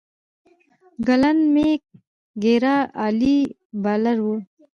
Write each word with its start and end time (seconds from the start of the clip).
ګلن 1.07 1.37
میک 1.53 1.81
ګرا 2.43 2.75
عالي 3.01 3.37
بالر 3.83 4.17
وو. 4.25 4.35